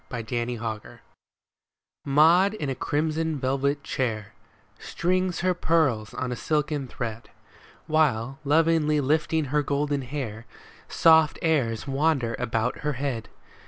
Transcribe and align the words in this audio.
MAUD 0.09 0.33
AND 0.33 0.59
MADGE 0.59 0.99
Maud 2.05 2.53
in 2.55 2.71
a 2.71 2.73
crimson 2.73 3.37
velvet 3.39 3.83
chair 3.83 4.33
Strings 4.79 5.41
her 5.41 5.53
pearls 5.53 6.15
on 6.15 6.31
a 6.31 6.35
silken 6.35 6.87
thread, 6.87 7.29
While, 7.85 8.39
lovingly 8.43 8.99
lifting 8.99 9.45
her 9.53 9.61
golden 9.61 10.01
hair, 10.01 10.47
Soft 10.89 11.37
airs 11.43 11.85
wander 11.87 12.35
about 12.39 12.79
her 12.79 12.93
head. 12.93 13.29